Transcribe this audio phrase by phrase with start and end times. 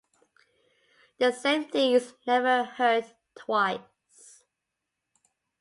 [1.19, 3.05] The same thing is never heard
[3.35, 4.43] twice.